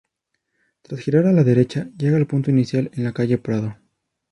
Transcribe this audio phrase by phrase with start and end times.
[0.81, 3.77] Tras girar a la derecha llega al punto inicial en la Calle Prado.